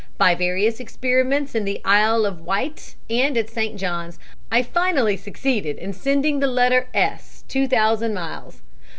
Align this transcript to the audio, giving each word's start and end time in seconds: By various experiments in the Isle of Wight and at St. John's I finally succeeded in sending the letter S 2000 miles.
By 0.17 0.33
various 0.33 0.79
experiments 0.79 1.53
in 1.53 1.63
the 1.63 1.79
Isle 1.85 2.25
of 2.25 2.41
Wight 2.41 2.95
and 3.07 3.37
at 3.37 3.51
St. 3.51 3.75
John's 3.79 4.17
I 4.51 4.63
finally 4.63 5.15
succeeded 5.15 5.77
in 5.77 5.93
sending 5.93 6.39
the 6.39 6.47
letter 6.47 6.87
S 6.91 7.43
2000 7.47 8.11
miles. 8.11 8.63